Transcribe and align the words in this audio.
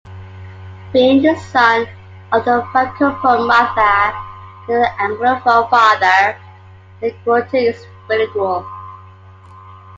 Being 0.93 1.21
the 1.21 1.35
son 1.35 1.83
of 2.31 2.41
a 2.47 2.63
Francophone 2.73 3.45
mother 3.47 4.15
and 4.67 4.69
an 4.83 4.93
Anglophone 5.15 5.69
father, 5.69 6.39
McGuinty 7.03 7.69
is 7.69 7.85
bilingual. 8.09 8.65